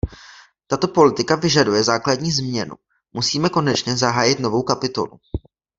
[0.67, 2.75] Tato politika vyžaduje základní změnu,
[3.13, 5.11] musíme konečně zahájit novou kapitolu.